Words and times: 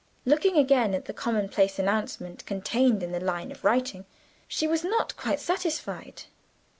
Looking 0.25 0.57
again 0.57 0.95
at 0.95 1.05
the 1.05 1.13
commonplace 1.13 1.77
announcement 1.77 2.47
contained 2.47 3.03
in 3.03 3.11
the 3.11 3.19
line 3.19 3.51
of 3.51 3.63
writing, 3.63 4.05
she 4.47 4.65
was 4.67 4.83
not 4.83 5.15
quite 5.15 5.39
satisfied. 5.39 6.23